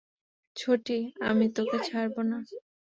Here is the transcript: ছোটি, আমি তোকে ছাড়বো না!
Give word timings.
ছোটি, 0.55 0.97
আমি 1.21 1.45
তোকে 1.55 1.77
ছাড়বো 1.81 2.21
না! 2.23 2.37